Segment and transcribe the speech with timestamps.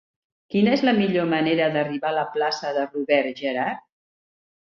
[0.53, 3.87] Quina és la millor manera d'arribar a la plaça de Robert Gerhard?